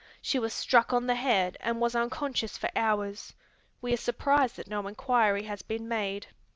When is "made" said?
5.87-6.25